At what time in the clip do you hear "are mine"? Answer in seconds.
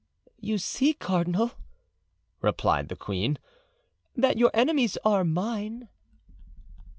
5.05-5.89